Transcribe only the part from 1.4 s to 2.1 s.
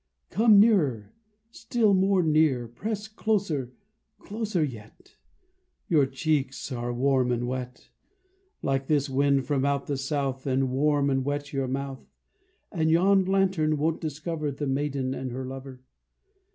still